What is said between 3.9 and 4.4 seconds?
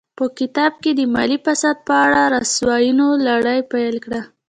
کړه.